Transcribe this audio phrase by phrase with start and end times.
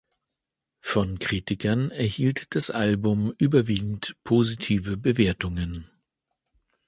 [0.79, 5.85] Von Kritikern erhielt das Album überwiegend positive Bewertungen.